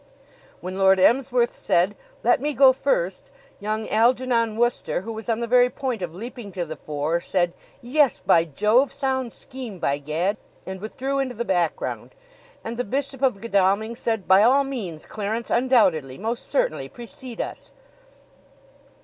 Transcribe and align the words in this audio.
When 0.61 0.79
Lord 0.79 0.99
Emsworth 0.99 1.55
said, 1.55 1.95
"Let 2.23 2.41
me 2.41 2.55
go 2.55 2.73
first," 2.73 3.29
young 3.59 3.87
Algernon 3.89 4.57
Wooster, 4.57 5.01
who 5.01 5.13
was 5.13 5.29
on 5.29 5.41
the 5.41 5.45
very 5.45 5.69
point 5.69 6.01
of 6.01 6.15
leaping 6.15 6.51
to 6.53 6.65
the 6.65 6.75
fore, 6.75 7.19
said, 7.19 7.53
"Yes, 7.83 8.19
by 8.19 8.45
Jove! 8.45 8.91
Sound 8.91 9.31
scheme, 9.31 9.77
by 9.77 9.99
Gad!" 9.99 10.37
and 10.65 10.81
withdrew 10.81 11.19
into 11.19 11.35
the 11.35 11.45
background; 11.45 12.15
and 12.63 12.77
the 12.77 12.83
Bishop 12.83 13.21
of 13.21 13.41
Godalming 13.41 13.95
said: 13.95 14.27
"By 14.27 14.41
all 14.41 14.63
means, 14.63 15.05
Clarence 15.05 15.51
undoubtedly; 15.51 16.17
most 16.17 16.47
certainly 16.47 16.89
precede 16.89 17.39
us." 17.39 17.71